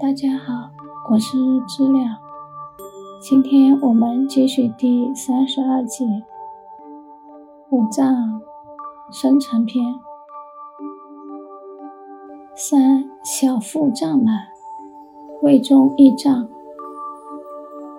[0.00, 0.70] 大家好，
[1.10, 1.36] 我是
[1.68, 2.18] 知了。
[3.20, 6.04] 今天我们继续第三十二节
[7.70, 8.40] 五脏
[9.12, 9.84] 生成篇。
[12.56, 14.48] 三小腹胀满，
[15.42, 16.48] 胃中易胀，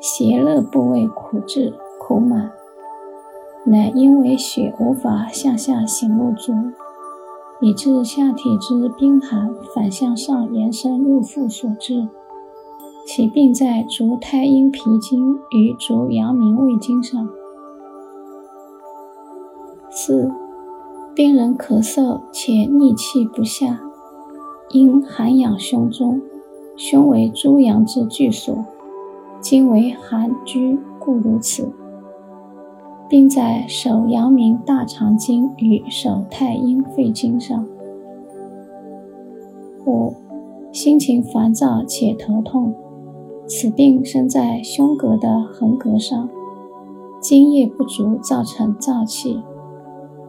[0.01, 2.51] 邪热部位苦滞苦满，
[3.65, 6.53] 乃因为血无法向下行入足。
[7.65, 12.07] 以致下体之冰寒反向上延伸入腹所致，
[13.07, 17.27] 其病在足太阴脾经与足阳明胃经上。
[19.89, 20.31] 四、
[21.15, 23.81] 病人咳嗽且逆气不下，
[24.69, 26.21] 因寒养胸中，
[26.77, 28.63] 胸为诸阳之聚所，
[29.41, 31.73] 今为寒居，故如此。
[33.07, 37.67] 并在手阳明大肠经与手太阴肺经上。
[39.85, 40.13] 五、
[40.71, 42.73] 心情烦躁且头痛，
[43.47, 46.27] 此病生在胸膈的横膈上，
[47.21, 49.43] 津液不足造成燥气，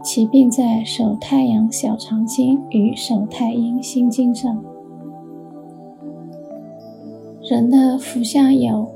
[0.03, 4.63] 其病在手太阳小肠经与手太阴心经上。
[7.49, 8.87] 人的腹下有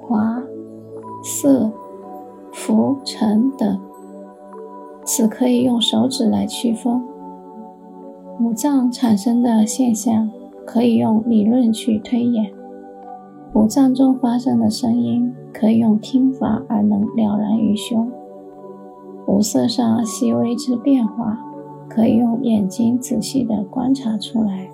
[0.00, 0.42] 滑、
[1.22, 1.70] 涩。
[2.52, 3.78] 浮沉等，
[5.04, 7.02] 此可以用手指来区分。
[8.40, 10.30] 五脏产生的现象，
[10.64, 12.52] 可以用理论去推演。
[13.54, 18.10] 五脏中发生的声音，可以用听法而能了然于胸。
[19.26, 21.38] 五色上细微之变化，
[21.88, 24.68] 可以用眼睛仔细的观察出来。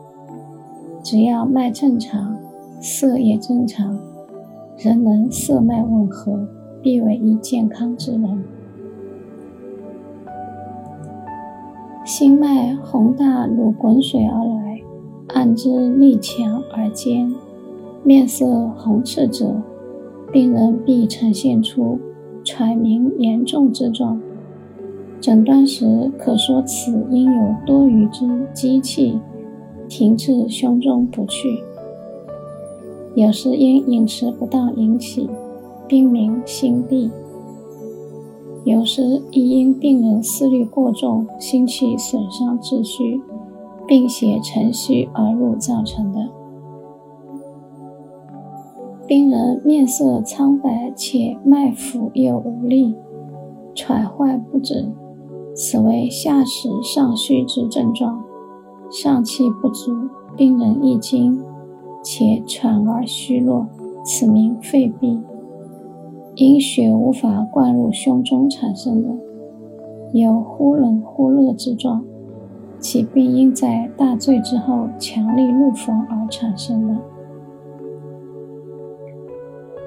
[1.03, 2.37] 只要脉正常，
[2.81, 3.99] 色也正常，
[4.77, 6.47] 人能色脉吻合。
[6.85, 8.45] 必为一健康之人。
[12.05, 14.83] 心脉宏大如滚水而来，
[15.29, 17.35] 按之力强而坚，
[18.03, 19.57] 面色红赤者，
[20.31, 21.99] 病人必呈现出
[22.45, 24.21] 喘鸣严重之状。
[25.23, 29.19] 诊断时可说此因有多余之积气
[29.89, 31.61] 停滞胸中不去，
[33.15, 35.31] 有时因饮食不当引起。
[35.95, 37.09] 病名心痹，
[38.65, 43.21] 有时亦因病人思虑过重、心气损伤致虚，
[43.87, 46.29] 病邪乘虚而入造成的。
[49.07, 52.97] 病人面色苍白且脉浮又无力，
[53.73, 54.91] 喘坏不止，
[55.55, 58.21] 此为下实上虚之症状，
[58.91, 59.93] 上气不足，
[60.37, 61.41] 病人易惊
[62.03, 63.69] 且喘而虚弱，
[64.05, 65.21] 此名肺痹。
[66.37, 69.09] 因血无法灌入胸中产生的，
[70.13, 72.05] 有忽冷忽热之状，
[72.81, 76.97] 其病因在大醉之后强力怒风而产生的。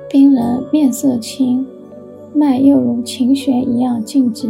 [0.09, 1.67] 病人面色青，
[2.33, 4.49] 脉又如琴弦一样静止，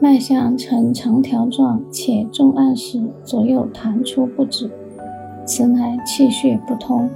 [0.00, 4.70] 脉象呈长条状，且重按时左右弹出不止，
[5.44, 7.10] 此乃气血不通。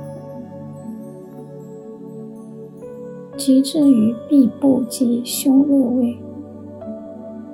[3.49, 6.19] 其至于臂部及胸肋位，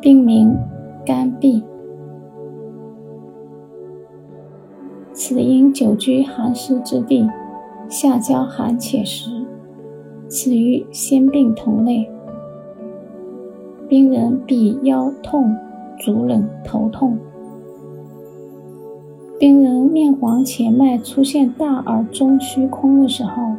[0.01, 0.53] 病名
[1.07, 1.63] 肝痹。
[5.13, 7.31] 此因久居寒湿之地，
[7.89, 9.47] 下焦寒且实，
[10.27, 12.11] 此与先病同类。
[13.87, 15.55] 病人必腰痛、
[16.01, 17.17] 足冷、头痛。
[19.39, 23.55] 病人面黄且脉出现大而中虚空的时候。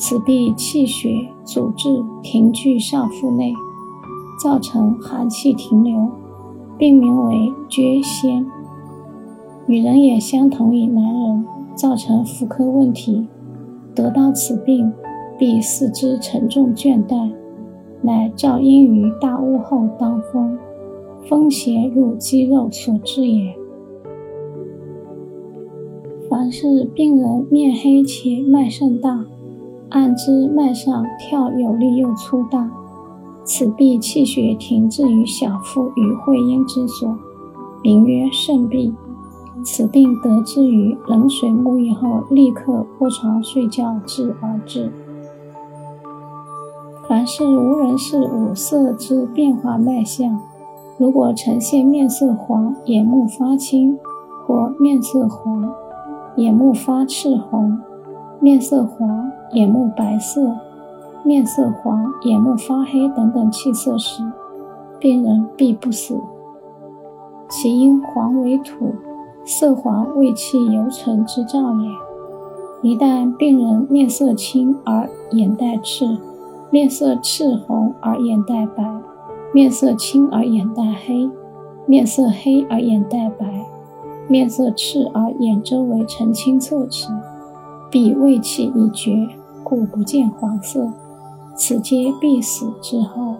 [0.00, 1.10] 此必气血
[1.44, 3.52] 阻滞停聚上腹内，
[4.42, 6.08] 造成寒气停留，
[6.78, 8.46] 病名为厥仙。
[9.66, 11.44] 女人也相同于男人，
[11.74, 13.28] 造成妇科问题，
[13.94, 14.90] 得到此病，
[15.38, 17.30] 必四肢沉重倦怠，
[18.00, 20.58] 乃照阴于大屋后当风，
[21.28, 23.54] 风邪入肌肉所致也。
[26.30, 29.26] 凡是病人面黑且脉盛大。
[29.90, 32.70] 按之脉上跳有力又粗大，
[33.44, 37.16] 此必气血停滞于小腹与会阴之所，
[37.82, 38.92] 名曰肾痹。
[39.62, 44.90] 此病得之于冷水沐浴后立刻卧床睡觉治而至。
[47.06, 50.40] 凡是无人是五色之变化脉象，
[50.96, 53.98] 如果呈现面色黄、眼目发青，
[54.46, 55.68] 或面色黄、
[56.36, 57.76] 眼目发赤红。
[58.40, 60.56] 面色黄、眼目白色、
[61.22, 64.22] 面色黄、眼目发黑等等气色时，
[64.98, 66.18] 病人必不死。
[67.50, 68.94] 其因黄为土，
[69.44, 72.90] 色黄胃气犹存之兆也。
[72.90, 76.16] 一旦病人面色青而眼带赤，
[76.70, 79.02] 面色赤红而眼带白，
[79.52, 81.28] 面色青而眼带黑，
[81.84, 83.66] 面色黑而眼带白，
[84.28, 87.08] 面色赤而眼周围呈青色时，
[87.90, 89.28] 必胃气已绝，
[89.64, 90.92] 故不见黄色。
[91.56, 93.36] 此皆必死之后。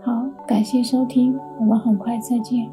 [0.00, 2.70] 好，感谢收听，我们很快再见。